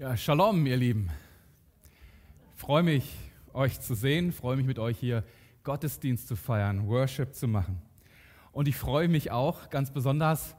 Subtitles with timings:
[0.00, 1.10] Ja, Shalom, ihr Lieben.
[2.54, 3.16] Ich freue mich,
[3.52, 5.24] euch zu sehen, freue mich mit euch hier
[5.64, 7.82] Gottesdienst zu feiern, Worship zu machen.
[8.52, 10.54] Und ich freue mich auch ganz besonders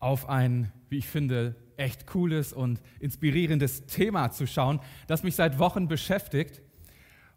[0.00, 5.58] auf ein, wie ich finde, echt cooles und inspirierendes Thema zu schauen, das mich seit
[5.58, 6.60] Wochen beschäftigt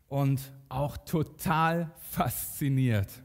[0.10, 3.24] und auch total fasziniert.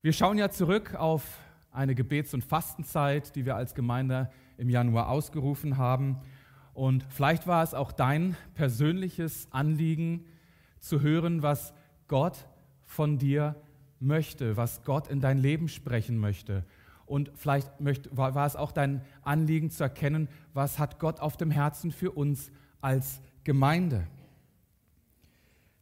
[0.00, 1.24] Wir schauen ja zurück auf
[1.72, 6.20] eine Gebets- und Fastenzeit, die wir als Gemeinde im Januar ausgerufen haben.
[6.76, 10.26] Und vielleicht war es auch dein persönliches Anliegen
[10.78, 11.72] zu hören, was
[12.06, 12.36] Gott
[12.84, 13.56] von dir
[13.98, 16.64] möchte, was Gott in dein Leben sprechen möchte.
[17.06, 17.70] Und vielleicht
[18.10, 22.50] war es auch dein Anliegen zu erkennen, was hat Gott auf dem Herzen für uns
[22.82, 24.06] als Gemeinde.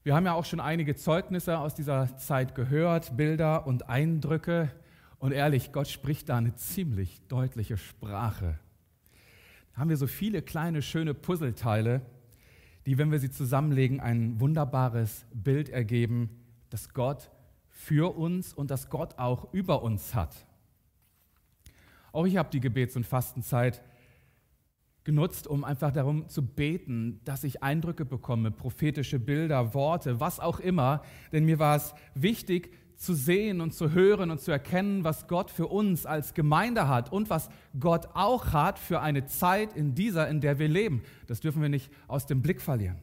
[0.05, 4.71] Wir haben ja auch schon einige Zeugnisse aus dieser Zeit gehört, Bilder und Eindrücke.
[5.19, 8.61] Und ehrlich, Gott spricht da eine ziemlich deutliche Sprache
[9.75, 12.03] haben wir so viele kleine, schöne Puzzleteile,
[12.87, 16.31] die, wenn wir sie zusammenlegen, ein wunderbares Bild ergeben,
[16.71, 17.31] dass Gott
[17.69, 20.47] für uns und dass Gott auch über uns hat.
[22.13, 23.83] Auch ich habe die Gebets- und Fastenzeit
[25.03, 30.61] genutzt, um einfach darum zu beten, dass ich Eindrücke bekomme, prophetische Bilder, Worte, was auch
[30.61, 31.03] immer.
[31.33, 35.51] Denn mir war es wichtig, zu sehen und zu hören und zu erkennen, was Gott
[35.51, 40.29] für uns als Gemeinde hat und was Gott auch hat für eine Zeit in dieser,
[40.29, 41.03] in der wir leben.
[41.27, 42.99] Das dürfen wir nicht aus dem Blick verlieren.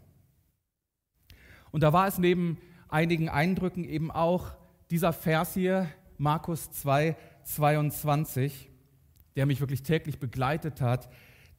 [1.72, 2.58] Und da war es neben
[2.90, 4.54] einigen Eindrücken eben auch
[4.90, 8.70] dieser Vers hier, Markus 2, 22,
[9.36, 11.10] der mich wirklich täglich begleitet hat,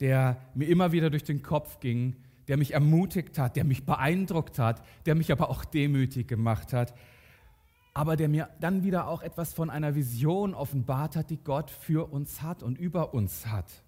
[0.01, 2.17] der mir immer wieder durch den Kopf ging,
[2.49, 6.93] der mich ermutigt hat, der mich beeindruckt hat, der mich aber auch demütig gemacht hat
[7.95, 12.11] aber der mir dann wieder auch etwas von einer Vision offenbart hat, die Gott für
[12.11, 13.85] uns hat und über uns hat.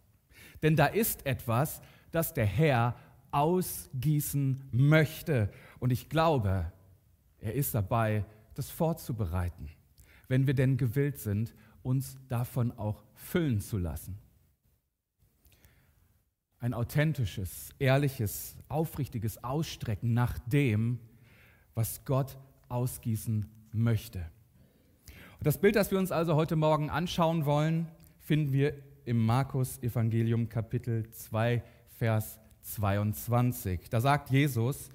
[0.62, 2.96] Denn da ist etwas, das der Herr
[3.30, 5.50] ausgießen möchte.
[5.80, 6.70] Und ich glaube,
[7.38, 9.68] er ist dabei, das vorzubereiten,
[10.28, 14.18] wenn wir denn gewillt sind, uns davon auch füllen zu lassen.
[16.60, 21.00] Ein authentisches, ehrliches, aufrichtiges Ausstrecken nach dem,
[21.74, 22.38] was Gott
[22.68, 24.20] ausgießen möchte.
[25.38, 27.88] Und das Bild, das wir uns also heute Morgen anschauen wollen,
[28.20, 28.74] finden wir
[29.04, 31.62] im Markus Evangelium Kapitel 2,
[31.98, 33.90] Vers 22.
[33.90, 34.88] Da sagt Jesus,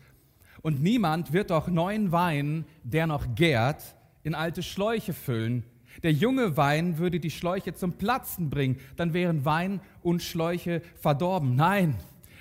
[0.62, 5.64] und niemand wird doch neuen Wein, der noch gärt, in alte Schläuche füllen.
[6.04, 11.56] Der junge Wein würde die Schläuche zum Platzen bringen, dann wären Wein und Schläuche verdorben.
[11.56, 11.96] Nein,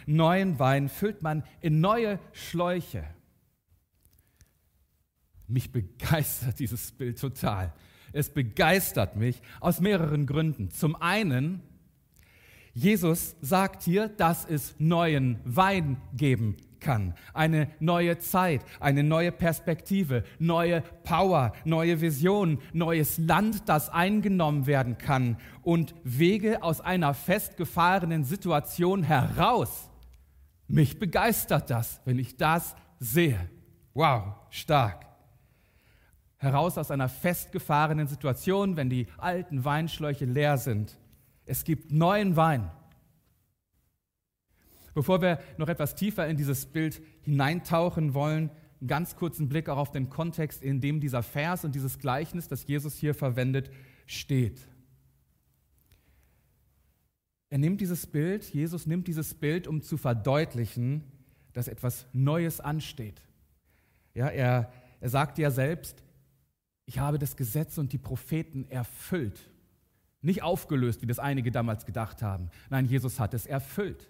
[0.06, 3.05] neuen Wein füllt man in neue Schläuche.
[5.49, 7.73] Mich begeistert dieses Bild total.
[8.13, 10.71] Es begeistert mich aus mehreren Gründen.
[10.71, 11.63] Zum einen,
[12.75, 17.15] Jesus sagt hier, dass es neuen Wein geben kann.
[17.35, 24.97] Eine neue Zeit, eine neue Perspektive, neue Power, neue Vision, neues Land, das eingenommen werden
[24.97, 29.91] kann und Wege aus einer festgefahrenen Situation heraus.
[30.69, 33.51] Mich begeistert das, wenn ich das sehe.
[33.95, 35.08] Wow, stark
[36.38, 40.99] heraus aus einer festgefahrenen Situation, wenn die alten Weinschläuche leer sind.
[41.44, 42.71] Es gibt neuen Wein.
[44.94, 48.50] Bevor wir noch etwas tiefer in dieses Bild hineintauchen wollen,
[48.81, 52.49] einen ganz kurzen Blick auch auf den Kontext, in dem dieser Vers und dieses Gleichnis,
[52.49, 53.70] das Jesus hier verwendet,
[54.06, 54.69] steht.
[57.50, 61.05] Er nimmt dieses Bild, Jesus nimmt dieses Bild, um zu verdeutlichen,
[61.53, 63.22] dass etwas Neues ansteht.
[64.15, 66.05] Ja, er, er sagt ja selbst,
[66.88, 69.38] ich habe das Gesetz und die Propheten erfüllt.
[70.22, 72.50] Nicht aufgelöst, wie das einige damals gedacht haben.
[72.71, 74.09] Nein, Jesus hat es erfüllt.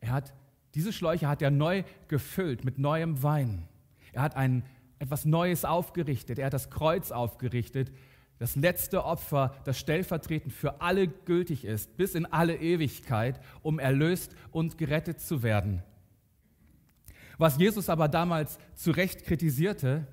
[0.00, 0.34] Er hat
[0.74, 3.68] diese Schläuche hat er neu gefüllt mit neuem Wein.
[4.12, 4.64] Er hat ein
[4.98, 6.38] etwas Neues aufgerichtet.
[6.38, 7.92] Er hat das Kreuz aufgerichtet,
[8.38, 14.34] das letzte Opfer, das stellvertretend für alle gültig ist, bis in alle Ewigkeit, um erlöst
[14.50, 15.82] und gerettet zu werden.
[17.36, 20.06] Was Jesus aber damals zu Recht kritisierte,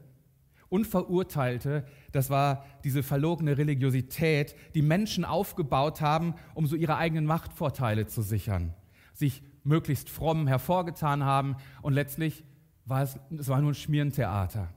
[0.74, 7.28] und verurteilte, das war diese verlogene Religiosität, die Menschen aufgebaut haben, um so ihre eigenen
[7.28, 8.74] Machtvorteile zu sichern,
[9.14, 12.44] sich möglichst fromm hervorgetan haben und letztlich
[12.86, 14.74] war es, es war nur ein Schmierentheater.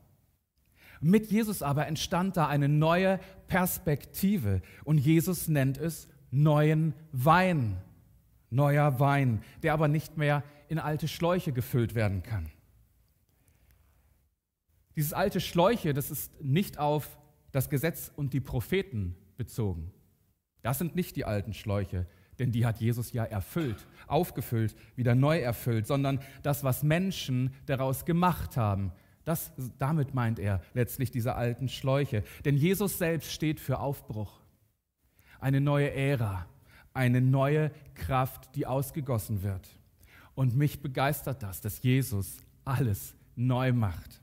[1.00, 3.19] Mit Jesus aber entstand da eine neue
[3.49, 7.78] Perspektive und Jesus nennt es neuen Wein,
[8.50, 12.50] neuer Wein, der aber nicht mehr in alte Schläuche gefüllt werden kann.
[14.96, 17.19] Dieses alte Schläuche, das ist nicht auf
[17.52, 19.93] das Gesetz und die Propheten bezogen.
[20.62, 22.06] Das sind nicht die alten Schläuche.
[22.38, 28.04] denn die hat Jesus ja erfüllt, aufgefüllt, wieder neu erfüllt, sondern das, was Menschen daraus
[28.04, 28.93] gemacht haben.
[29.25, 32.25] Das, damit meint er letztlich diese alten Schläuche.
[32.44, 34.40] Denn Jesus selbst steht für Aufbruch,
[35.40, 36.46] eine neue Ära,
[36.92, 39.69] eine neue Kraft, die ausgegossen wird.
[40.34, 44.20] Und mich begeistert das, dass Jesus alles neu macht.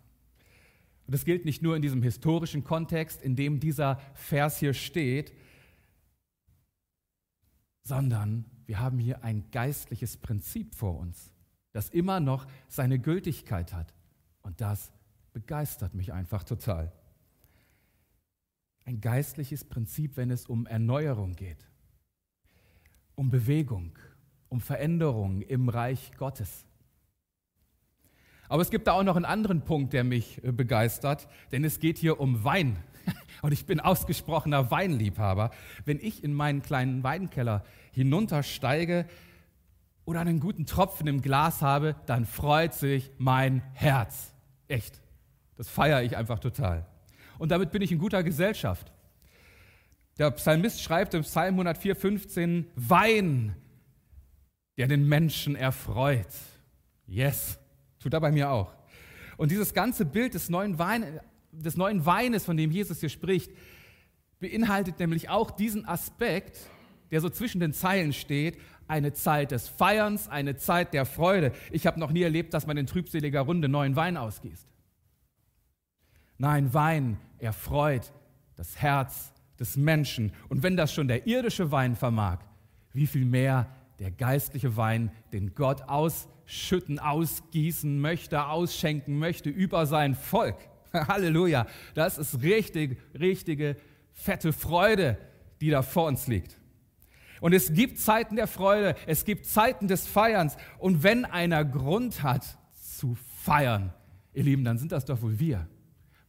[1.06, 5.34] Und das gilt nicht nur in diesem historischen Kontext, in dem dieser Vers hier steht,
[7.84, 11.32] sondern wir haben hier ein geistliches Prinzip vor uns,
[11.74, 13.94] das immer noch seine Gültigkeit hat.
[14.42, 14.92] Und das
[15.34, 16.92] begeistert mich einfach total.
[18.86, 21.68] Ein geistliches Prinzip, wenn es um Erneuerung geht,
[23.16, 23.98] um Bewegung,
[24.50, 26.66] um Veränderung im Reich Gottes.
[28.54, 31.80] Aber es gibt da auch noch einen anderen Punkt, der mich äh, begeistert, denn es
[31.80, 32.78] geht hier um Wein.
[33.42, 35.50] Und ich bin ausgesprochener Weinliebhaber.
[35.86, 37.64] Wenn ich in meinen kleinen Weinkeller
[37.94, 39.08] hinuntersteige
[40.06, 44.36] oder einen guten Tropfen im Glas habe, dann freut sich mein Herz.
[44.68, 45.02] Echt.
[45.56, 46.86] Das feiere ich einfach total.
[47.40, 48.94] Und damit bin ich in guter Gesellschaft.
[50.20, 53.56] Der Psalmist schreibt im Psalm 104, 15, Wein,
[54.78, 56.28] der den Menschen erfreut.
[57.08, 57.60] Yes,
[58.04, 58.72] tut er bei mir auch.
[59.38, 61.20] Und dieses ganze Bild des neuen, Wein,
[61.52, 63.52] des neuen Weines, von dem Jesus hier spricht,
[64.40, 66.60] beinhaltet nämlich auch diesen Aspekt,
[67.12, 71.54] der so zwischen den Zeilen steht, eine Zeit des Feierns, eine Zeit der Freude.
[71.72, 74.68] Ich habe noch nie erlebt, dass man in trübseliger Runde neuen Wein ausgießt.
[76.38, 78.12] Nein, Wein erfreut
[78.56, 80.34] das Herz des Menschen.
[80.50, 82.40] Und wenn das schon der irdische Wein vermag,
[82.92, 83.70] wie viel mehr
[84.00, 85.84] der geistliche Wein, den Gott
[86.46, 90.58] ausschütten, ausgießen möchte, ausschenken möchte über sein Volk.
[90.94, 91.68] Halleluja.
[91.94, 93.78] Das ist richtig, richtige,
[94.12, 95.18] fette Freude,
[95.62, 96.58] die da vor uns liegt.
[97.42, 100.56] Und es gibt Zeiten der Freude, es gibt Zeiten des Feierns.
[100.78, 102.46] Und wenn einer Grund hat
[102.82, 103.94] zu feiern,
[104.34, 105.68] ihr Lieben, dann sind das doch wohl wir.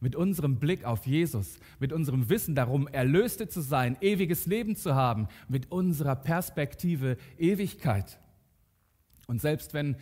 [0.01, 4.93] Mit unserem Blick auf Jesus, mit unserem Wissen darum, Erlöste zu sein, ewiges Leben zu
[4.93, 8.19] haben, mit unserer Perspektive Ewigkeit.
[9.27, 9.95] Und selbst wenn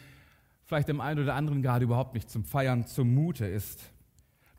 [0.64, 3.92] vielleicht dem einen oder anderen gerade überhaupt nicht zum Feiern zumute ist,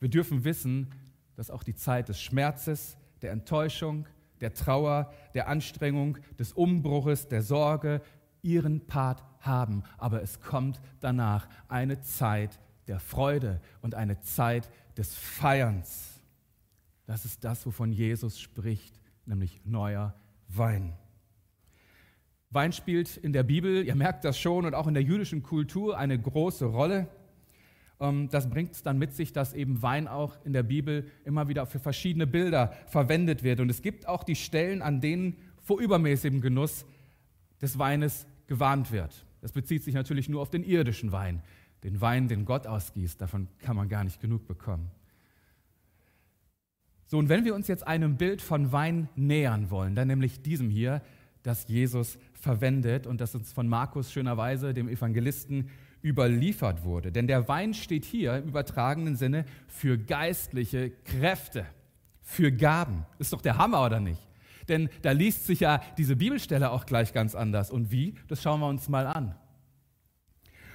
[0.00, 0.90] wir dürfen wissen,
[1.36, 4.06] dass auch die Zeit des Schmerzes, der Enttäuschung,
[4.40, 8.02] der Trauer, der Anstrengung, des Umbruches, der Sorge
[8.42, 9.82] ihren Part haben.
[9.98, 16.20] Aber es kommt danach eine Zeit der Freude und eine Zeit des Feierns.
[17.06, 20.14] Das ist das, wovon Jesus spricht, nämlich neuer
[20.48, 20.96] Wein.
[22.54, 25.98] Wein spielt in der Bibel, ihr merkt das schon, und auch in der jüdischen Kultur
[25.98, 27.08] eine große Rolle.
[28.00, 31.48] Ähm, das bringt es dann mit sich, dass eben Wein auch in der Bibel immer
[31.48, 33.60] wieder für verschiedene Bilder verwendet wird.
[33.60, 36.84] Und es gibt auch die Stellen, an denen vor übermäßigem Genuss
[37.60, 39.24] des Weines gewarnt wird.
[39.40, 41.42] Das bezieht sich natürlich nur auf den irdischen Wein,
[41.82, 43.20] den Wein, den Gott ausgießt.
[43.20, 44.90] Davon kann man gar nicht genug bekommen.
[47.06, 50.70] So, und wenn wir uns jetzt einem Bild von Wein nähern wollen, dann nämlich diesem
[50.70, 51.02] hier,
[51.42, 55.70] das Jesus verwendet und das uns von Markus schönerweise, dem Evangelisten,
[56.02, 57.10] überliefert wurde.
[57.10, 61.64] Denn der Wein steht hier im übertragenen Sinne für geistliche Kräfte,
[62.20, 63.06] für Gaben.
[63.18, 64.20] Ist doch der Hammer, oder nicht?
[64.68, 67.70] Denn da liest sich ja diese Bibelstelle auch gleich ganz anders.
[67.70, 68.14] Und wie?
[68.28, 69.34] Das schauen wir uns mal an.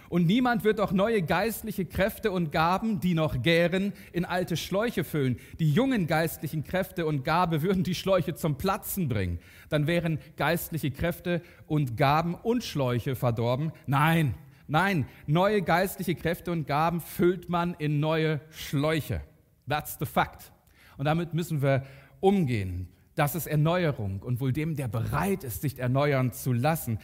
[0.09, 5.03] Und niemand wird auch neue geistliche Kräfte und Gaben, die noch gären, in alte Schläuche
[5.03, 5.37] füllen.
[5.59, 9.39] Die jungen geistlichen Kräfte und Gabe würden die Schläuche zum Platzen bringen.
[9.69, 13.71] Dann wären geistliche Kräfte und Gaben und Schläuche verdorben.
[13.85, 14.35] Nein,
[14.71, 19.21] Nein, neue geistliche Kräfte und Gaben füllt man in neue Schläuche.
[19.67, 20.51] That's the fact.
[20.97, 21.87] Und damit müssen wir
[22.19, 22.87] umgehen.
[23.15, 26.99] Das ist Erneuerung und wohl dem, der bereit ist, sich erneuern zu lassen.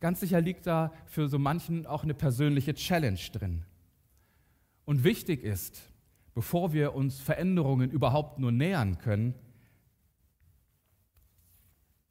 [0.00, 3.64] Ganz sicher liegt da für so manchen auch eine persönliche Challenge drin.
[4.84, 5.80] Und wichtig ist,
[6.34, 9.34] bevor wir uns Veränderungen überhaupt nur nähern können,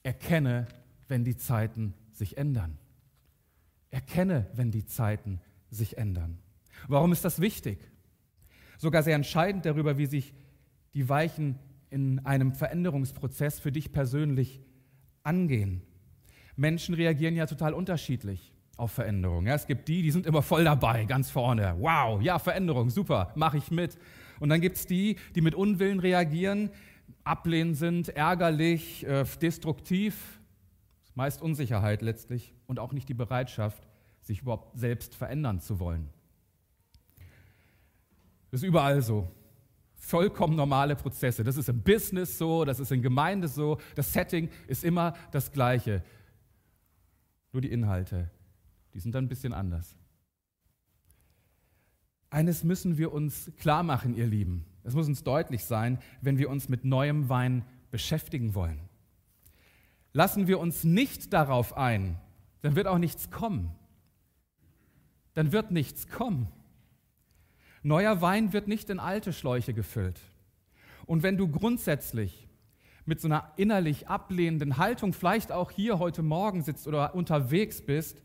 [0.03, 0.67] erkenne,
[1.08, 2.77] wenn die Zeiten sich ändern.
[3.89, 5.39] Erkenne, wenn die Zeiten
[5.70, 6.39] sich ändern.
[6.88, 7.79] Warum ist das wichtig?
[8.77, 10.34] Sogar sehr entscheidend darüber, wie sich
[10.94, 11.58] die Weichen
[11.89, 14.62] in einem Veränderungsprozess für dich persönlich
[15.24, 15.82] angehen.
[16.57, 19.47] Menschen reagieren ja total unterschiedlich auf Veränderung.
[19.47, 21.75] Ja, es gibt die, die sind immer voll dabei, ganz vorne.
[21.79, 23.97] Wow, ja, Veränderung, super, mache ich mit.
[24.39, 26.69] Und dann gibt es die, die mit Unwillen reagieren,
[27.23, 30.39] ablehnend sind, ärgerlich, äh, destruktiv,
[31.15, 33.87] meist Unsicherheit letztlich und auch nicht die Bereitschaft,
[34.21, 36.09] sich überhaupt selbst verändern zu wollen.
[38.51, 39.27] Das ist überall so.
[39.95, 41.43] Vollkommen normale Prozesse.
[41.43, 43.79] Das ist im Business so, das ist in Gemeinde so.
[43.95, 46.03] Das Setting ist immer das gleiche.
[47.57, 48.29] Nur die Inhalte,
[48.93, 49.95] die sind dann ein bisschen anders.
[52.29, 54.67] Eines müssen wir uns klar machen, ihr Lieben.
[54.83, 58.79] Es muss uns deutlich sein, wenn wir uns mit neuem Wein beschäftigen wollen.
[60.13, 62.19] Lassen wir uns nicht darauf ein,
[62.61, 63.73] dann wird auch nichts kommen.
[65.33, 66.49] Dann wird nichts kommen.
[67.81, 70.21] Neuer Wein wird nicht in alte Schläuche gefüllt.
[71.07, 72.46] Und wenn du grundsätzlich
[73.07, 78.21] mit so einer innerlich ablehnenden Haltung vielleicht auch hier heute Morgen sitzt oder unterwegs bist,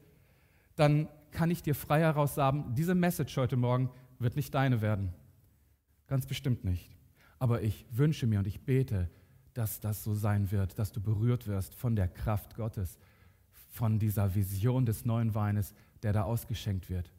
[0.74, 5.14] dann kann ich dir frei heraus sagen, diese Message heute Morgen wird nicht deine werden.
[6.08, 6.90] Ganz bestimmt nicht.
[7.38, 9.08] Aber ich wünsche mir und ich bete,
[9.54, 12.98] dass das so sein wird, dass du berührt wirst von der Kraft Gottes,
[13.70, 17.12] von dieser Vision des neuen Weines, der da ausgeschenkt wird.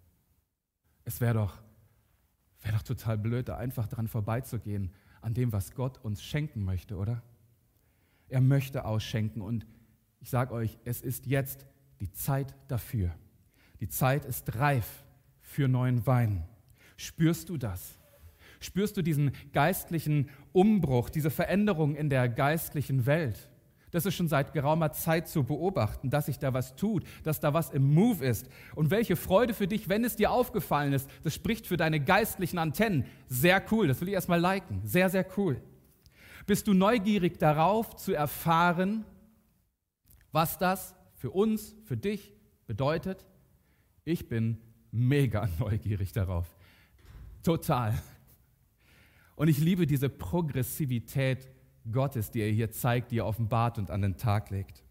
[1.05, 1.61] Es wäre doch,
[2.61, 4.91] wär doch total blöd, da einfach dran vorbeizugehen,
[5.21, 7.23] an dem, was Gott uns schenken möchte, oder?
[8.33, 9.67] Er möchte ausschenken und
[10.19, 11.67] ich sage euch, es ist jetzt
[11.99, 13.11] die Zeit dafür.
[13.79, 15.05] Die Zeit ist reif
[15.39, 16.43] für neuen Wein.
[16.97, 17.99] Spürst du das?
[18.59, 23.51] Spürst du diesen geistlichen Umbruch, diese Veränderung in der geistlichen Welt?
[23.91, 27.53] Das ist schon seit geraumer Zeit zu beobachten, dass sich da was tut, dass da
[27.53, 28.49] was im Move ist.
[28.73, 31.07] Und welche Freude für dich, wenn es dir aufgefallen ist.
[31.23, 33.05] Das spricht für deine geistlichen Antennen.
[33.27, 34.81] Sehr cool, das will ich erstmal liken.
[34.83, 35.61] Sehr, sehr cool.
[36.45, 39.05] Bist du neugierig darauf zu erfahren,
[40.31, 42.33] was das für uns, für dich
[42.67, 43.25] bedeutet?
[44.03, 44.57] Ich bin
[44.91, 46.55] mega neugierig darauf.
[47.43, 47.97] Total.
[49.35, 51.49] Und ich liebe diese Progressivität
[51.91, 54.83] Gottes, die er hier zeigt, die er offenbart und an den Tag legt.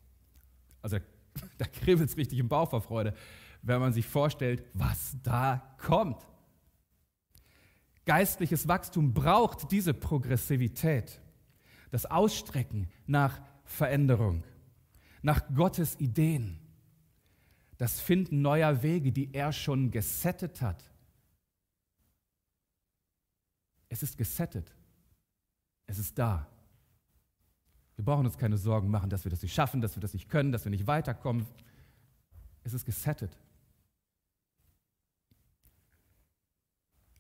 [0.83, 0.99] Also
[1.59, 3.15] da kribbelt es richtig im Bauch vor Freude,
[3.63, 6.27] wenn man sich vorstellt, was da kommt.
[8.05, 11.21] Geistliches Wachstum braucht diese Progressivität,
[11.93, 14.43] das Ausstrecken nach Veränderung,
[15.23, 16.59] nach Gottes Ideen,
[17.79, 20.93] das Finden neuer Wege, die er schon gesettet hat
[23.93, 24.75] es ist gesettet.
[25.87, 26.47] Es ist da.
[27.97, 30.31] Wir brauchen uns keine Sorgen machen, dass wir das nicht schaffen, dass wir das nicht
[30.31, 31.47] können, dass wir nicht weiterkommen.
[32.65, 33.37] Es ist gesettet.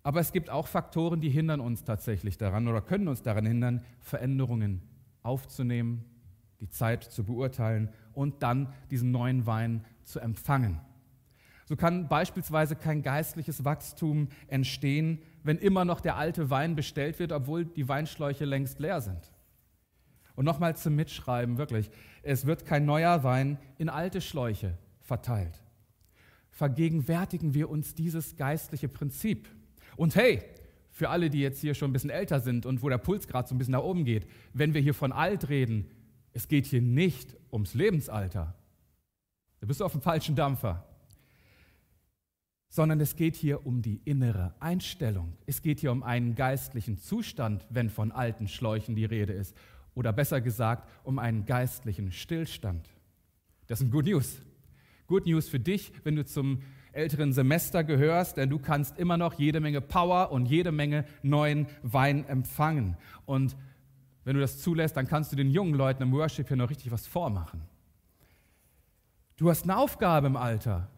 [0.02, 3.84] Aber es gibt auch Faktoren, die hindern uns tatsächlich daran oder können uns daran hindern,
[4.00, 4.82] Veränderungen
[5.22, 6.04] aufzunehmen,
[6.60, 10.80] die Zeit zu beurteilen und dann diesen neuen Wein zu empfangen.
[11.64, 17.32] So kann beispielsweise kein geistliches Wachstum entstehen, wenn immer noch der alte Wein bestellt wird,
[17.32, 19.32] obwohl die Weinschläuche längst leer sind.
[20.34, 21.90] Und nochmal zum Mitschreiben, wirklich,
[22.22, 25.62] es wird kein neuer Wein in alte Schläuche verteilt.
[26.50, 29.48] Vergegenwärtigen wir uns dieses geistliche Prinzip.
[30.02, 30.42] Und hey,
[30.90, 33.48] für alle, die jetzt hier schon ein bisschen älter sind und wo der Puls gerade
[33.48, 35.88] so ein bisschen nach oben geht, wenn wir hier von alt reden,
[36.32, 38.56] es geht hier nicht ums Lebensalter.
[39.60, 40.84] Da bist du auf dem falschen Dampfer
[42.68, 45.36] sondern es geht hier um die innere Einstellung.
[45.44, 49.54] Es geht hier um einen geistlichen Zustand, wenn von alten Schläuchen die Rede ist.
[49.94, 52.88] Oder besser gesagt, um einen geistlichen Stillstand.
[53.66, 54.40] Das sind Good News.
[55.06, 59.34] Good News für dich, wenn du zum älteren Semester gehörst, denn du kannst immer noch
[59.34, 62.96] jede Menge Power und jede Menge neuen Wein empfangen.
[63.26, 63.56] Und
[64.24, 66.92] wenn du das zulässt, dann kannst du den jungen Leuten im Worship hier noch richtig
[66.92, 67.62] was vormachen.
[69.36, 70.88] Du hast eine Aufgabe im Alter.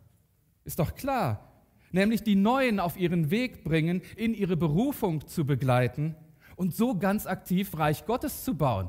[0.64, 1.50] Ist doch klar
[1.94, 6.16] nämlich die Neuen auf ihren Weg bringen, in ihre Berufung zu begleiten
[6.56, 8.88] und so ganz aktiv Reich Gottes zu bauen.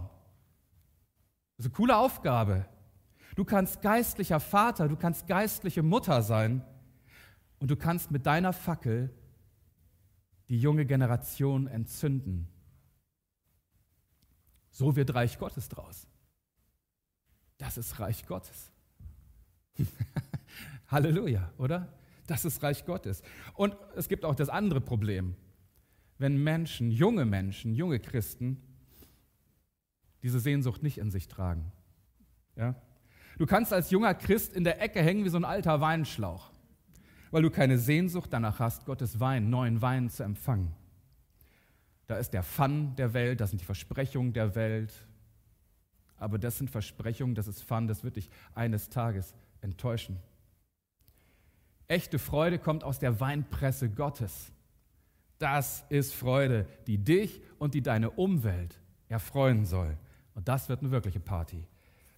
[1.55, 2.65] Das ist eine coole Aufgabe.
[3.35, 6.63] Du kannst geistlicher Vater, du kannst geistliche Mutter sein
[7.65, 9.09] und du kannst mit deiner Fackel
[10.49, 12.47] die junge Generation entzünden.
[14.69, 16.05] So wird Reich Gottes draus.
[17.57, 18.69] Das ist Reich Gottes.
[20.89, 21.91] Halleluja, oder?
[22.27, 23.23] Das ist Reich Gottes.
[23.55, 25.35] Und es gibt auch das andere Problem.
[26.19, 28.61] Wenn Menschen, junge Menschen, junge Christen,
[30.21, 31.71] diese Sehnsucht nicht in sich tragen.
[32.55, 32.75] Ja?
[33.39, 36.51] Du kannst als junger Christ in der Ecke hängen wie so ein alter Weinschlauch,
[37.31, 40.73] weil du keine Sehnsucht danach hast, Gottes Wein, neuen Wein zu empfangen.
[42.07, 44.93] Da ist der Fun der Welt, das sind die Versprechungen der Welt.
[46.17, 50.19] Aber das sind Versprechungen, das ist Fun, das wird dich eines Tages enttäuschen.
[51.87, 54.51] Echte Freude kommt aus der Weinpresse Gottes.
[55.37, 58.79] Das ist Freude, die dich und die deine Umwelt
[59.09, 59.97] erfreuen soll.
[60.33, 61.67] Und das wird eine wirkliche Party.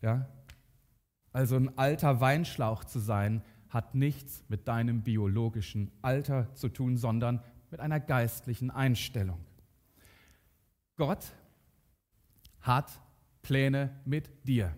[0.02, 0.28] Ja?
[1.34, 7.44] Also ein alter Weinschlauch zu sein, hat nichts mit deinem biologischen Alter zu tun, sondern
[7.72, 9.40] mit einer geistlichen Einstellung.
[10.96, 11.34] Gott
[12.62, 12.92] hat
[13.42, 14.76] Pläne mit dir.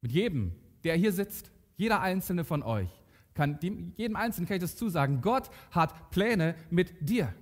[0.00, 2.90] Mit jedem, der hier sitzt, Jeder einzelne von euch
[3.34, 3.58] kann,
[3.96, 5.20] jedem Einzelnen kann ich das zusagen.
[5.20, 7.32] Gott hat Pläne mit dir.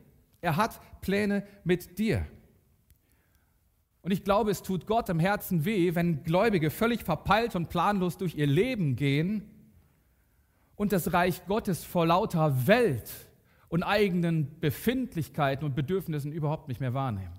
[0.43, 2.27] Er hat Pläne mit dir.
[4.03, 8.19] Und ich glaube, es tut Gott im Herzen weh, wenn Gläubige völlig verpeilt und planlos
[8.19, 9.51] durch ihr Leben gehen
[10.77, 13.11] und das Reich Gottes vor lauter Welt
[13.69, 17.37] und eigenen Befindlichkeiten und Bedürfnissen überhaupt nicht mehr wahrnehmen.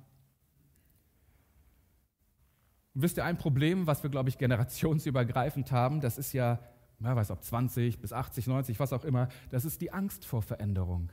[2.93, 6.59] Und wisst ihr, ein Problem, was wir, glaube ich, generationsübergreifend haben, das ist ja,
[6.99, 10.41] wer weiß ob 20 bis 80, 90, was auch immer, das ist die Angst vor
[10.41, 11.11] Veränderung.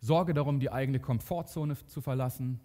[0.00, 2.60] Sorge darum, die eigene Komfortzone zu verlassen,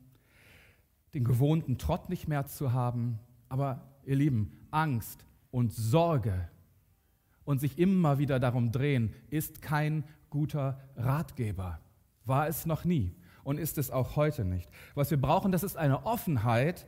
[1.13, 3.19] den gewohnten Trott nicht mehr zu haben.
[3.47, 6.49] Aber ihr Lieben, Angst und Sorge
[7.49, 11.79] und sich immer wieder darum drehen, ist kein guter Ratgeber.
[12.23, 14.69] War es noch nie und ist es auch heute nicht.
[14.93, 16.85] Was wir brauchen, das ist eine Offenheit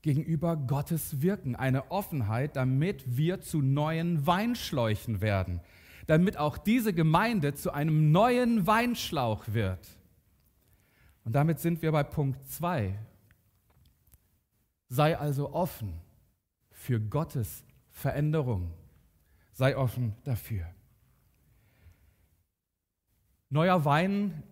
[0.00, 5.60] gegenüber Gottes Wirken, eine Offenheit, damit wir zu neuen Weinschläuchen werden,
[6.06, 9.86] damit auch diese Gemeinde zu einem neuen Weinschlauch wird.
[11.24, 12.98] Und damit sind wir bei Punkt 2.
[14.88, 15.92] Sei also offen
[16.70, 18.72] für Gottes Veränderung.
[19.60, 20.64] Sei offen dafür.
[23.50, 24.42] Neuer Wein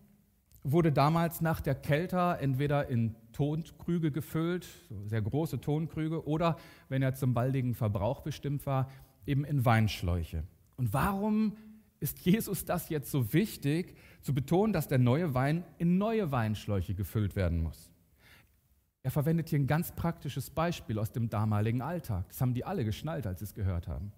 [0.63, 4.69] wurde damals nach der Kälte entweder in Tonkrüge gefüllt,
[5.07, 6.59] sehr große Tonkrüge, oder
[6.91, 8.91] wenn er zum baldigen Verbrauch bestimmt war,
[9.25, 10.45] eben in Weinschläuche.
[10.77, 11.57] Und warum
[12.01, 16.95] ist Jesus das jetzt so wichtig, zu betonen, dass der neue Wein in neue Weinschläuche
[16.95, 17.91] gefüllt werden muss?
[19.03, 22.29] Er verwendet hier ein ganz praktisches Beispiel aus dem damaligen Alltag.
[22.29, 24.13] Das haben die alle geschnallt, als sie es gehört haben.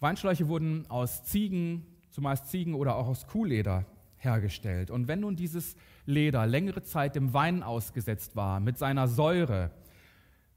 [0.00, 3.84] Weinschläuche wurden aus Ziegen, zumeist Ziegen oder auch aus Kuhleder
[4.16, 4.90] hergestellt.
[4.90, 5.76] Und wenn nun dieses
[6.06, 9.70] Leder längere Zeit dem Wein ausgesetzt war, mit seiner Säure,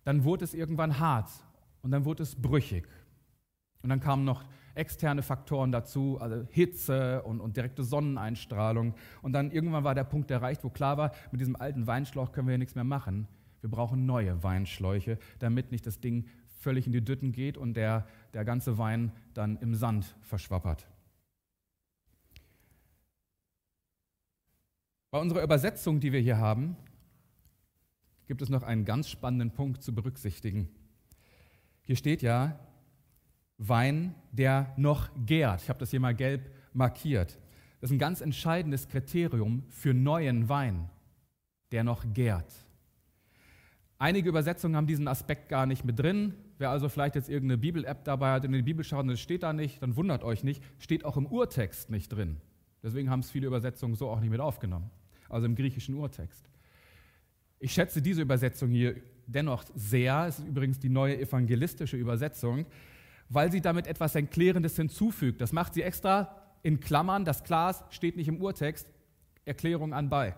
[0.03, 1.29] dann wurde es irgendwann hart
[1.81, 2.87] und dann wurde es brüchig.
[3.81, 4.43] Und dann kamen noch
[4.75, 8.93] externe Faktoren dazu, also Hitze und, und, direkte Sonneneinstrahlung.
[9.21, 12.47] Und dann irgendwann war der Punkt erreicht, wo klar war, mit diesem alten Weinschlauch können
[12.47, 13.27] wir hier nichts mehr machen.
[13.59, 16.25] Wir brauchen neue Weinschläuche, damit nicht das Ding
[16.61, 20.87] völlig in die Dütten geht und der, der ganze Wein dann im Sand verschwappert.
[25.09, 26.77] Bei unserer Übersetzung, die wir hier haben,
[28.27, 30.69] gibt es noch einen ganz spannenden Punkt zu berücksichtigen.
[31.81, 32.59] Hier steht ja
[33.57, 35.61] Wein, der noch gärt.
[35.63, 37.37] Ich habe das hier mal gelb markiert.
[37.81, 40.89] Das ist ein ganz entscheidendes Kriterium für neuen Wein,
[41.71, 42.53] der noch gärt.
[43.97, 46.33] Einige Übersetzungen haben diesen Aspekt gar nicht mit drin.
[46.61, 49.19] Wer also vielleicht jetzt irgendeine Bibel-App dabei hat und in die Bibel schaut und es
[49.19, 52.37] steht da nicht, dann wundert euch nicht, steht auch im Urtext nicht drin.
[52.81, 54.89] Deswegen haben es viele Übersetzungen so auch nicht mit aufgenommen
[55.31, 56.45] also im griechischen Urtext.
[57.59, 58.95] Ich schätze diese Übersetzung hier
[59.27, 60.25] dennoch sehr.
[60.27, 62.65] Es ist übrigens die neue evangelistische Übersetzung,
[63.29, 65.39] weil sie damit etwas Erklärendes hinzufügt.
[65.41, 67.23] Das macht sie extra in Klammern.
[67.23, 68.87] Das Glas steht nicht im Urtext.
[69.45, 70.35] Erklärung anbei.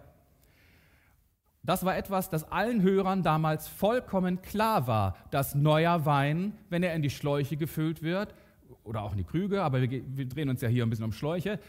[1.63, 6.93] Das war etwas, das allen Hörern damals vollkommen klar war, dass neuer Wein, wenn er
[6.93, 8.35] in die Schläuche gefüllt wird,
[8.83, 11.13] oder auch in die Krüge, aber wir, wir drehen uns ja hier ein bisschen um
[11.13, 11.59] Schläuche,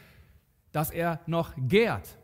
[0.72, 2.18] dass er noch gärt.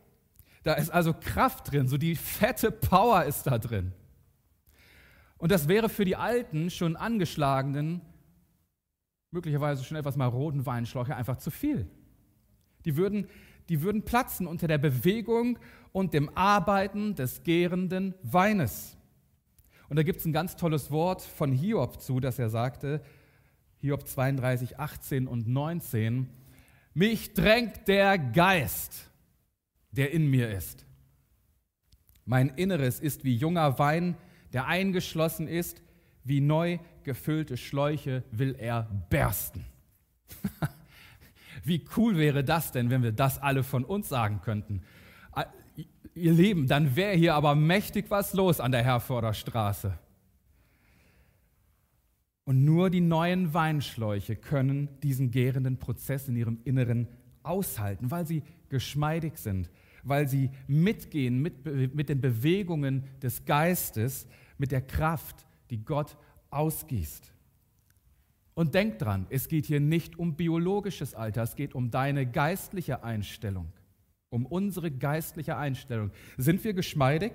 [0.64, 3.92] Da ist also Kraft drin, so die fette Power ist da drin.
[5.38, 8.02] Und das wäre für die alten, schon angeschlagenen,
[9.30, 11.88] möglicherweise schon etwas maroden Weinschläuche einfach zu viel.
[12.84, 13.26] Die würden,
[13.70, 15.58] die würden platzen unter der Bewegung
[15.92, 18.98] und dem Arbeiten des gärenden Weines.
[19.88, 23.00] Und da gibt es ein ganz tolles Wort von Hiob zu, das er sagte,
[23.78, 26.28] Hiob 32, 18 und 19,
[26.92, 29.10] mich drängt der Geist
[29.92, 30.86] der in mir ist.
[32.24, 34.16] Mein Inneres ist wie junger Wein,
[34.52, 35.82] der eingeschlossen ist,
[36.24, 39.64] wie neu gefüllte Schläuche will er bersten.
[41.64, 44.82] wie cool wäre das denn, wenn wir das alle von uns sagen könnten?
[45.32, 45.46] Ah,
[46.14, 49.98] ihr Lieben, dann wäre hier aber mächtig was los an der Herforder Straße.
[52.44, 57.06] Und nur die neuen Weinschläuche können diesen gärenden Prozess in ihrem Inneren
[57.42, 59.70] aushalten, weil sie geschmeidig sind,
[60.02, 64.26] weil sie mitgehen mit, mit den Bewegungen des Geistes,
[64.58, 66.16] mit der Kraft, die Gott
[66.50, 67.32] ausgießt.
[68.60, 73.02] Und denk dran, es geht hier nicht um biologisches Alter, es geht um deine geistliche
[73.02, 73.72] Einstellung,
[74.28, 76.10] um unsere geistliche Einstellung.
[76.36, 77.32] Sind wir geschmeidig?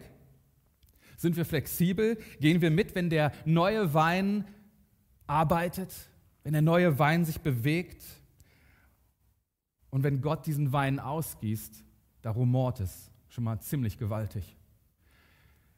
[1.17, 2.19] Sind wir flexibel?
[2.39, 4.45] Gehen wir mit, wenn der neue Wein
[5.25, 5.95] arbeitet,
[6.43, 8.03] wenn der neue Wein sich bewegt?
[9.89, 11.83] Und wenn Gott diesen Wein ausgießt,
[12.21, 14.55] da rumort es schon mal ziemlich gewaltig.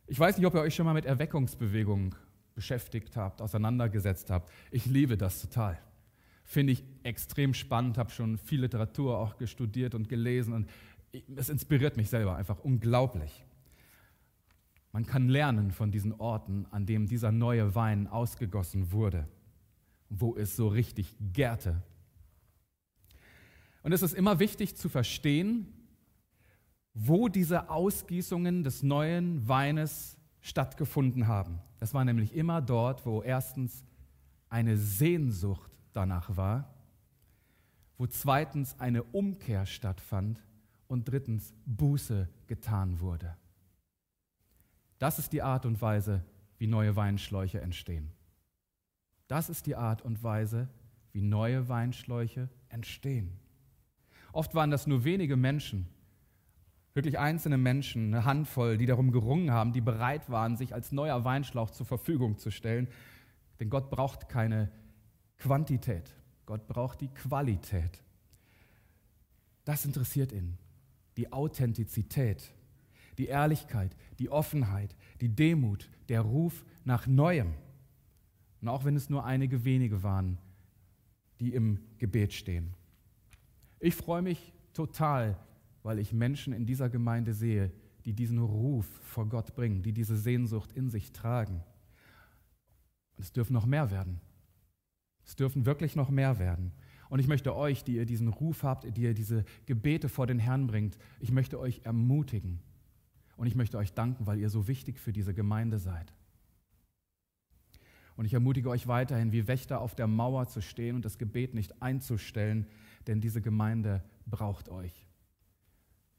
[0.07, 2.13] Ich weiß nicht, ob ihr euch schon mal mit Erweckungsbewegungen
[2.57, 4.51] beschäftigt habt, auseinandergesetzt habt.
[4.71, 5.77] Ich liebe das total.
[6.43, 10.69] Finde ich extrem spannend, habe schon viel Literatur auch gestudiert und gelesen und
[11.35, 13.45] es inspiriert mich selber einfach unglaublich.
[14.91, 19.27] Man kann lernen von diesen Orten, an dem dieser neue Wein ausgegossen wurde,
[20.09, 21.83] wo es so richtig gärte.
[23.83, 25.71] Und es ist immer wichtig zu verstehen,
[26.95, 30.16] wo diese Ausgießungen des neuen Weines
[30.47, 31.59] stattgefunden haben.
[31.79, 33.83] Das war nämlich immer dort, wo erstens
[34.49, 36.73] eine Sehnsucht danach war,
[37.97, 40.41] wo zweitens eine Umkehr stattfand
[40.87, 43.35] und drittens Buße getan wurde.
[44.99, 46.23] Das ist die Art und Weise,
[46.57, 48.11] wie neue Weinschläuche entstehen.
[49.27, 50.69] Das ist die Art und Weise,
[51.11, 53.37] wie neue Weinschläuche entstehen.
[54.31, 55.87] Oft waren das nur wenige Menschen,
[56.97, 61.23] wirklich einzelne Menschen, eine Handvoll, die darum gerungen haben, die bereit waren, sich als neuer
[61.23, 62.89] Weinschlauch zur Verfügung zu stellen.
[63.61, 64.69] Denn Gott braucht keine
[65.37, 66.13] Quantität,
[66.45, 68.03] Gott braucht die Qualität.
[69.63, 70.57] Das interessiert ihn,
[71.15, 72.51] die Authentizität
[73.17, 77.53] die Ehrlichkeit, die Offenheit, die Demut, der Ruf nach Neuem.
[78.61, 80.37] Und auch wenn es nur einige wenige waren,
[81.39, 82.73] die im Gebet stehen.
[83.79, 85.37] Ich freue mich total,
[85.87, 87.71] weil ich Menschen in dieser Gemeinde sehe,
[88.03, 91.63] die diesen Ruf vor Gott bringen, die diese Sehnsucht in sich tragen.
[93.15, 94.19] Und es dürfen noch mehr werden.
[95.23, 96.73] Es dürfen wirklich noch mehr werden.
[97.09, 100.39] Und ich möchte euch, die ihr diesen Ruf habt, die ihr diese Gebete vor den
[100.39, 102.59] Herrn bringt, ich möchte euch ermutigen,
[103.37, 106.11] und ich möchte euch danken, weil ihr so wichtig für diese Gemeinde seid.
[108.17, 111.53] Und ich ermutige euch weiterhin, wie Wächter auf der Mauer zu stehen und das Gebet
[111.53, 112.67] nicht einzustellen,
[113.05, 115.06] denn diese Gemeinde braucht euch.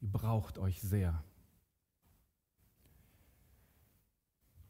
[0.01, 1.23] Die braucht euch sehr.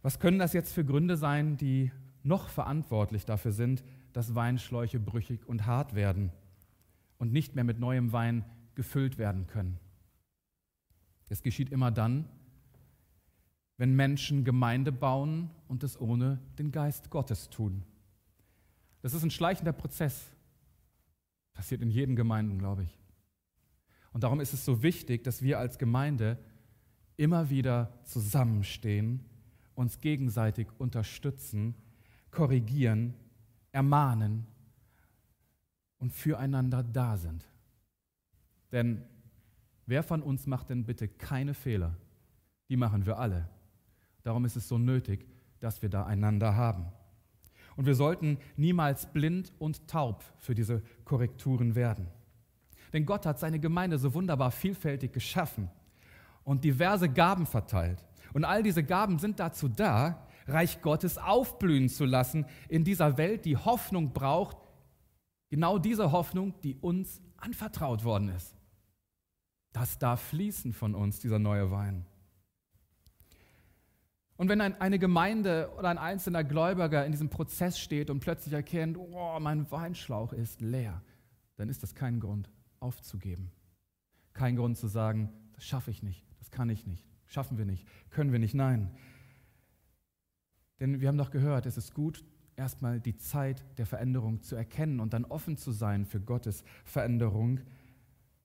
[0.01, 1.91] Was können das jetzt für Gründe sein, die
[2.23, 6.31] noch verantwortlich dafür sind, dass Weinschläuche brüchig und hart werden
[7.17, 9.79] und nicht mehr mit neuem Wein gefüllt werden können?
[11.27, 12.27] Es geschieht immer dann,
[13.77, 17.83] wenn Menschen Gemeinde bauen und es ohne den Geist Gottes tun.
[19.01, 20.31] Das ist ein schleichender Prozess.
[21.53, 22.98] Passiert in jedem Gemeinden, glaube ich.
[24.11, 26.37] Und darum ist es so wichtig, dass wir als Gemeinde
[27.17, 29.23] immer wieder zusammenstehen,
[29.75, 31.75] uns gegenseitig unterstützen,
[32.31, 33.13] korrigieren,
[33.71, 34.45] ermahnen
[35.97, 37.45] und füreinander da sind.
[38.71, 39.03] Denn
[39.85, 41.95] wer von uns macht denn bitte keine Fehler?
[42.69, 43.49] Die machen wir alle.
[44.23, 45.25] Darum ist es so nötig,
[45.59, 46.85] dass wir da einander haben.
[47.75, 52.07] Und wir sollten niemals blind und taub für diese Korrekturen werden.
[52.93, 55.69] Denn Gott hat seine Gemeinde so wunderbar vielfältig geschaffen
[56.43, 58.03] und diverse Gaben verteilt.
[58.33, 63.45] Und all diese Gaben sind dazu da, Reich Gottes aufblühen zu lassen in dieser Welt,
[63.45, 64.57] die Hoffnung braucht,
[65.49, 68.55] genau diese Hoffnung, die uns anvertraut worden ist.
[69.73, 72.05] Das darf fließen von uns, dieser neue Wein.
[74.37, 78.53] Und wenn ein, eine Gemeinde oder ein einzelner Gläubiger in diesem Prozess steht und plötzlich
[78.53, 81.03] erkennt, oh, mein Weinschlauch ist leer,
[81.57, 82.49] dann ist das kein Grund
[82.81, 83.51] aufzugeben.
[84.33, 87.87] Kein Grund zu sagen, das schaffe ich nicht, das kann ich nicht, schaffen wir nicht,
[88.09, 88.53] können wir nicht.
[88.53, 88.91] Nein.
[90.79, 92.23] Denn wir haben doch gehört, es ist gut,
[92.55, 97.59] erstmal die Zeit der Veränderung zu erkennen und dann offen zu sein für Gottes Veränderung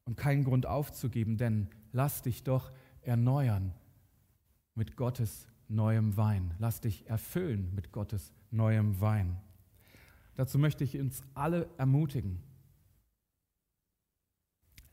[0.04, 3.72] und keinen Grund aufzugeben, denn lass dich doch erneuern
[4.74, 6.54] mit Gottes neuem Wein.
[6.58, 9.36] Lass dich erfüllen mit Gottes neuem Wein.
[10.34, 12.40] Dazu möchte ich uns alle ermutigen.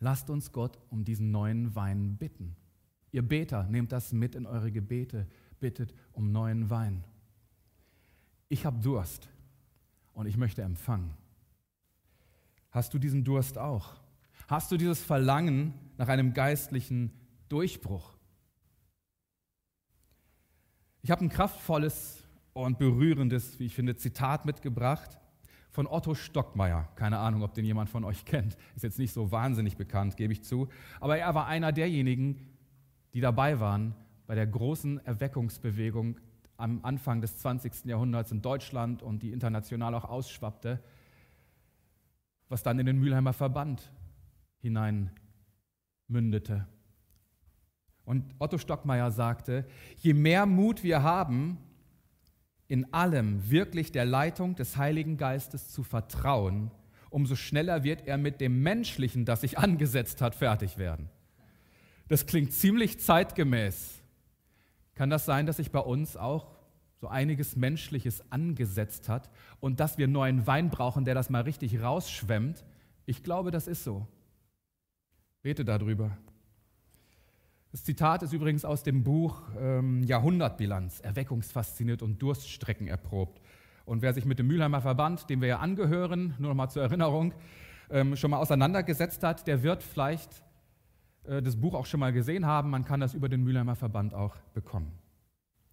[0.01, 2.55] Lasst uns Gott um diesen neuen Wein bitten.
[3.11, 5.27] Ihr Beter, nehmt das mit in eure Gebete,
[5.59, 7.03] bittet um neuen Wein.
[8.49, 9.29] Ich habe Durst
[10.13, 11.13] und ich möchte empfangen.
[12.71, 14.01] Hast du diesen Durst auch?
[14.47, 17.11] Hast du dieses Verlangen nach einem geistlichen
[17.47, 18.17] Durchbruch?
[21.03, 25.20] Ich habe ein kraftvolles und berührendes, wie ich finde, Zitat mitgebracht
[25.71, 26.89] von Otto Stockmeier.
[26.95, 28.57] Keine Ahnung, ob den jemand von euch kennt.
[28.75, 30.67] Ist jetzt nicht so wahnsinnig bekannt, gebe ich zu.
[30.99, 32.39] Aber er war einer derjenigen,
[33.13, 33.95] die dabei waren
[34.27, 36.19] bei der großen Erweckungsbewegung
[36.57, 37.85] am Anfang des 20.
[37.85, 40.79] Jahrhunderts in Deutschland und die international auch ausschwappte,
[42.49, 43.91] was dann in den Mülheimer Verband
[44.59, 45.09] hinein
[46.07, 46.67] mündete.
[48.03, 49.65] Und Otto Stockmeier sagte,
[49.97, 51.57] je mehr Mut wir haben,
[52.71, 56.71] in allem wirklich der Leitung des Heiligen Geistes zu vertrauen,
[57.09, 61.09] umso schneller wird er mit dem Menschlichen, das sich angesetzt hat, fertig werden.
[62.07, 64.01] Das klingt ziemlich zeitgemäß.
[64.95, 66.49] Kann das sein, dass sich bei uns auch
[66.95, 69.29] so einiges Menschliches angesetzt hat
[69.59, 72.63] und dass wir neuen Wein brauchen, der das mal richtig rausschwemmt.
[73.05, 74.07] Ich glaube, das ist so.
[75.41, 76.17] Bete darüber.
[77.71, 83.41] Das Zitat ist übrigens aus dem Buch ähm, Jahrhundertbilanz, Erweckungsfasziniert und Durststrecken erprobt.
[83.85, 86.83] Und wer sich mit dem Mülheimer Verband, dem wir ja angehören, nur noch mal zur
[86.83, 87.33] Erinnerung,
[87.89, 90.43] ähm, schon mal auseinandergesetzt hat, der wird vielleicht
[91.23, 92.69] äh, das Buch auch schon mal gesehen haben.
[92.69, 94.91] Man kann das über den Mülheimer Verband auch bekommen.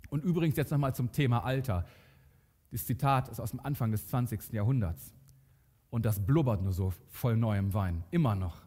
[0.08, 1.84] Und übrigens jetzt noch mal zum Thema Alter.
[2.70, 4.52] Das Zitat ist aus dem Anfang des 20.
[4.52, 5.14] Jahrhunderts.
[5.90, 8.04] Und das blubbert nur so voll neuem Wein.
[8.12, 8.62] Immer noch.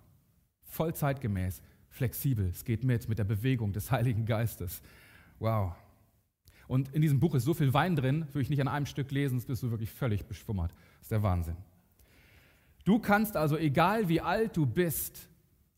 [0.63, 2.47] Voll zeitgemäß, flexibel.
[2.47, 4.81] Es geht mit, mit der Bewegung des Heiligen Geistes.
[5.39, 5.73] Wow.
[6.67, 9.11] Und in diesem Buch ist so viel Wein drin, würde ich nicht an einem Stück
[9.11, 10.71] lesen, sonst bist du wirklich völlig beschwummert.
[10.71, 11.57] Das ist der Wahnsinn.
[12.85, 15.29] Du kannst also, egal wie alt du bist,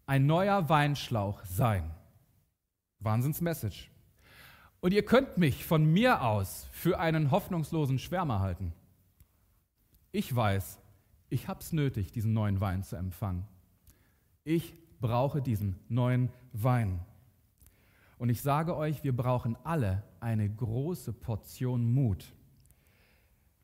[0.06, 1.92] ein neuer Weinschlauch sein.
[3.00, 3.90] Wahnsinnsmessage.
[4.80, 8.74] Und ihr könnt mich von mir aus für einen hoffnungslosen Schwärmer halten.
[10.12, 10.78] Ich weiß,
[11.30, 13.48] ich habe es nötig, diesen neuen Wein zu empfangen.
[14.44, 17.02] Ich brauche diesen neuen Wein.
[18.18, 22.34] Und ich sage euch, wir brauchen alle eine große Portion Mut,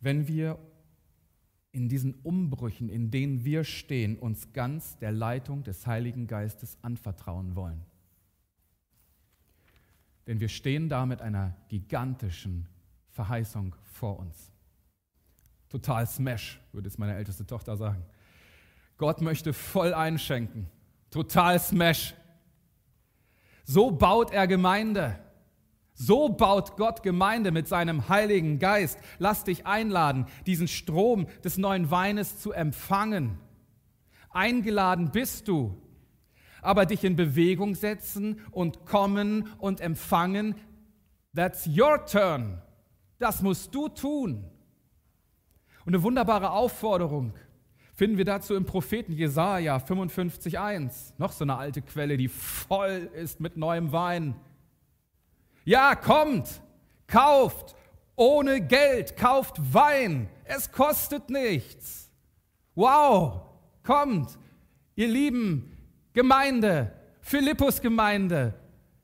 [0.02, 0.60] wenn wir
[1.72, 7.56] in diesen Umbrüchen, in denen wir stehen, uns ganz der Leitung des Heiligen Geistes anvertrauen
[7.56, 7.86] wollen.
[10.28, 12.68] Denn wir stehen da mit einer gigantischen
[13.12, 14.52] Verheißung vor uns.
[15.70, 18.04] Total Smash, würde es meine älteste Tochter sagen.
[18.98, 20.68] Gott möchte voll einschenken.
[21.12, 22.14] Total Smash.
[23.64, 25.20] So baut er Gemeinde.
[25.94, 28.98] So baut Gott Gemeinde mit seinem Heiligen Geist.
[29.18, 33.38] Lass dich einladen, diesen Strom des neuen Weines zu empfangen.
[34.30, 35.76] Eingeladen bist du,
[36.62, 40.56] aber dich in Bewegung setzen und kommen und empfangen,
[41.36, 42.62] that's your turn.
[43.18, 44.46] Das musst du tun.
[45.86, 47.34] Und eine wunderbare Aufforderung
[48.00, 51.12] finden wir dazu im Propheten Jesaja 55,1.
[51.18, 54.36] Noch so eine alte Quelle, die voll ist mit neuem Wein.
[55.66, 56.62] Ja, kommt,
[57.08, 57.76] kauft
[58.16, 60.30] ohne Geld, kauft Wein.
[60.46, 62.10] Es kostet nichts.
[62.74, 63.42] Wow,
[63.84, 64.40] kommt,
[64.96, 65.78] ihr lieben
[66.14, 68.54] Gemeinde, Philippus Gemeinde,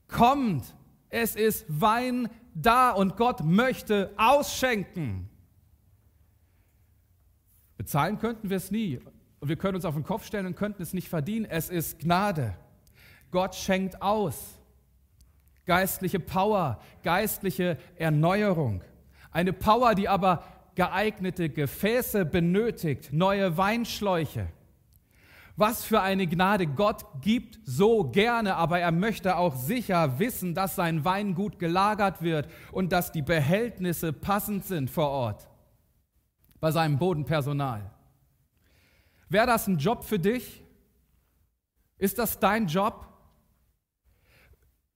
[0.07, 0.73] kommt.
[1.09, 5.29] Es ist Wein da und Gott möchte ausschenken.
[7.85, 8.99] Bezahlen könnten wir es nie.
[9.39, 11.45] Und wir können uns auf den Kopf stellen und könnten es nicht verdienen.
[11.47, 12.55] Es ist Gnade.
[13.29, 14.57] Gott schenkt aus
[15.67, 18.81] geistliche Power, geistliche Erneuerung.
[19.29, 20.43] Eine Power, die aber
[20.73, 24.47] geeignete Gefäße benötigt, neue Weinschläuche.
[25.55, 26.65] Was für eine Gnade.
[26.65, 32.23] Gott gibt so gerne, aber er möchte auch sicher wissen, dass sein Wein gut gelagert
[32.23, 35.47] wird und dass die Behältnisse passend sind vor Ort
[36.59, 37.91] bei seinem Bodenpersonal.
[39.29, 40.63] Wäre das ein Job für dich?
[41.97, 43.07] Ist das dein Job?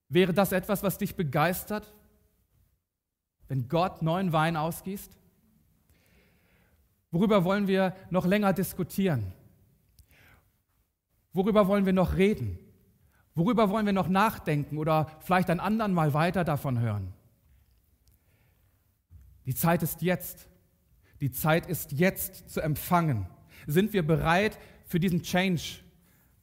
[0.09, 1.93] Wäre das etwas, was dich begeistert,
[3.47, 5.17] wenn Gott neuen Wein ausgießt?
[7.11, 9.31] Worüber wollen wir noch länger diskutieren?
[11.33, 12.59] Worüber wollen wir noch reden?
[13.35, 17.13] Worüber wollen wir noch nachdenken oder vielleicht ein anderen Mal weiter davon hören?
[19.45, 20.48] Die Zeit ist jetzt.
[21.21, 23.27] Die Zeit ist jetzt zu empfangen.
[23.67, 25.79] Sind wir bereit für diesen Change,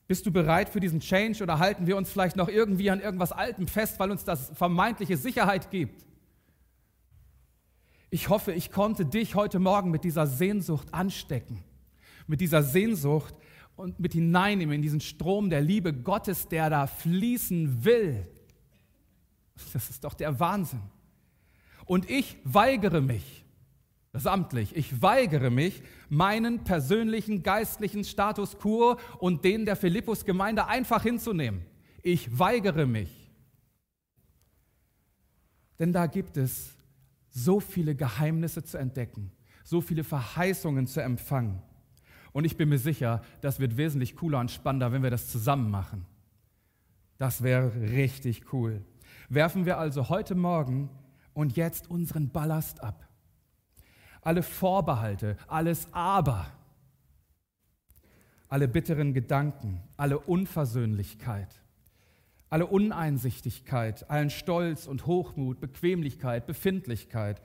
[0.06, 3.32] bist du bereit für diesen Change oder halten wir uns vielleicht noch irgendwie an irgendwas
[3.32, 6.04] Altem fest, weil uns das vermeintliche Sicherheit gibt?
[8.10, 11.64] Ich hoffe, ich konnte dich heute Morgen mit dieser Sehnsucht anstecken,
[12.28, 13.34] mit dieser Sehnsucht
[13.74, 18.28] und mit hineinnehmen in diesen Strom der Liebe Gottes, der da fließen will.
[19.72, 20.82] Das ist doch der Wahnsinn.
[21.84, 23.44] Und ich weigere mich,
[24.18, 24.74] samtlich.
[24.76, 31.64] Ich weigere mich, meinen persönlichen geistlichen Status quo und den der Philippus-Gemeinde einfach hinzunehmen.
[32.02, 33.30] Ich weigere mich.
[35.78, 36.74] Denn da gibt es
[37.30, 39.30] so viele Geheimnisse zu entdecken,
[39.64, 41.62] so viele Verheißungen zu empfangen.
[42.32, 45.70] Und ich bin mir sicher, das wird wesentlich cooler und spannender, wenn wir das zusammen
[45.70, 46.06] machen.
[47.18, 48.84] Das wäre richtig cool.
[49.28, 50.90] Werfen wir also heute Morgen
[51.34, 53.05] und jetzt unseren Ballast ab
[54.26, 56.46] alle Vorbehalte, alles Aber,
[58.48, 61.62] alle bitteren Gedanken, alle Unversöhnlichkeit,
[62.50, 67.40] alle Uneinsichtigkeit, allen Stolz und Hochmut, Bequemlichkeit, Befindlichkeit.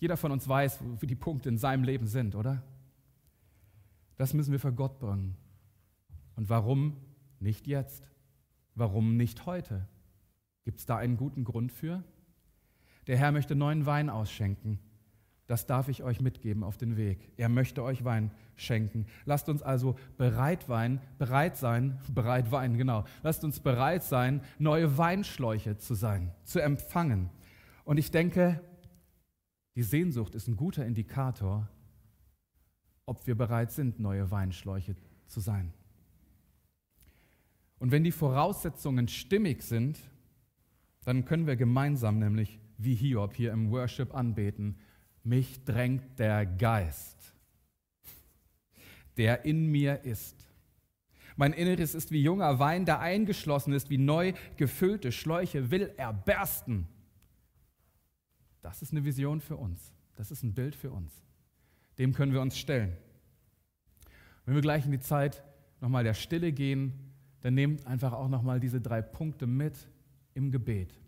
[0.00, 2.64] Jeder von uns weiß, wie die Punkte in seinem Leben sind, oder?
[4.16, 5.36] Das müssen wir vor Gott bringen.
[6.34, 6.96] Und warum
[7.38, 8.10] nicht jetzt?
[8.74, 9.86] Warum nicht heute?
[10.64, 12.02] Gibt es da einen guten Grund für?
[13.06, 14.80] Der Herr möchte neuen Wein ausschenken.
[15.50, 17.32] Das darf ich euch mitgeben auf den Weg.
[17.36, 19.06] Er möchte euch Wein schenken.
[19.24, 23.02] Lasst uns also bereit, Wein, bereit sein, bereit Wein, genau.
[23.24, 27.30] Lasst uns bereit sein, neue Weinschläuche zu sein, zu empfangen.
[27.82, 28.60] Und ich denke,
[29.74, 31.68] die Sehnsucht ist ein guter Indikator,
[33.04, 34.94] ob wir bereit sind, neue Weinschläuche
[35.26, 35.72] zu sein.
[37.80, 39.98] Und wenn die Voraussetzungen stimmig sind,
[41.04, 44.76] dann können wir gemeinsam nämlich wie Hiob hier im Worship anbeten
[45.22, 47.34] mich drängt der Geist,
[49.16, 50.36] der in mir ist.
[51.36, 56.12] Mein Inneres ist wie junger Wein, der eingeschlossen ist, wie neu gefüllte Schläuche will er
[56.12, 56.86] bersten.
[58.60, 59.92] Das ist eine Vision für uns.
[60.16, 61.12] Das ist ein Bild für uns.
[61.98, 62.96] Dem können wir uns stellen.
[64.44, 65.42] Wenn wir gleich in die Zeit
[65.80, 66.92] nochmal der Stille gehen,
[67.40, 69.88] dann nehmt einfach auch nochmal diese drei Punkte mit
[70.34, 70.99] im Gebet.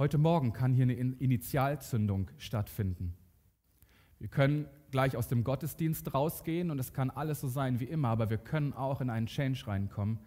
[0.00, 3.12] Heute Morgen kann hier eine Initialzündung stattfinden.
[4.18, 8.08] Wir können gleich aus dem Gottesdienst rausgehen und es kann alles so sein wie immer,
[8.08, 10.18] aber wir können auch in einen Change reinkommen.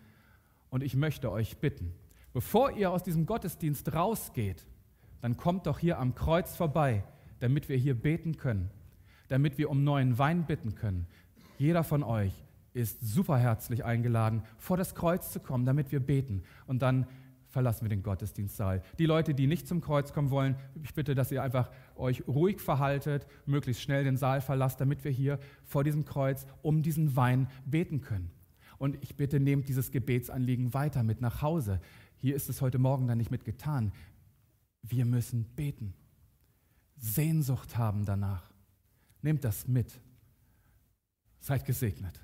[0.70, 1.92] Und ich möchte euch bitten,
[2.34, 4.68] bevor ihr aus diesem Gottesdienst rausgeht,
[5.22, 7.04] dann kommt doch hier am Kreuz vorbei,
[7.40, 8.70] damit wir hier beten können,
[9.28, 11.08] damit wir um neuen Wein bitten können.
[11.58, 12.44] Jeder von euch
[12.76, 16.44] ist super herzlich eingeladen, vor das Kreuz zu kommen, damit wir beten.
[16.68, 17.08] Und dann
[17.54, 18.82] verlassen wir den Gottesdienstsaal.
[18.98, 22.60] Die Leute, die nicht zum Kreuz kommen wollen, ich bitte, dass ihr einfach euch ruhig
[22.60, 27.48] verhaltet, möglichst schnell den Saal verlasst, damit wir hier vor diesem Kreuz um diesen Wein
[27.64, 28.32] beten können.
[28.80, 31.80] Und ich bitte, nehmt dieses Gebetsanliegen weiter mit nach Hause.
[32.18, 33.92] Hier ist es heute Morgen dann nicht mit getan.
[34.82, 35.94] Wir müssen beten.
[36.98, 38.50] Sehnsucht haben danach.
[39.22, 40.02] Nehmt das mit.
[41.40, 42.20] Seid gesegnet.